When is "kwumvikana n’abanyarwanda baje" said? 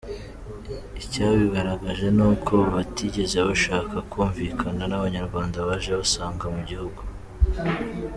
4.09-5.91